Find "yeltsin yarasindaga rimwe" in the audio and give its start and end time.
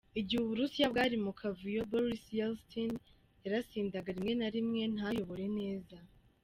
2.37-4.33